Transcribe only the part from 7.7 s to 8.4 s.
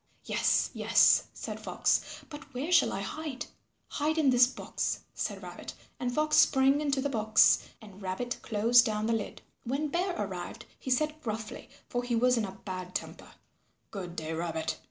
and Rabbit